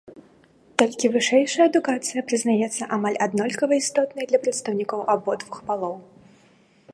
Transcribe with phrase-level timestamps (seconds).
[0.81, 5.95] Толькі вышэйшая адукацыя прызнаецца амаль аднолькава істотнай для прадстаўнікоў абодвух полаў.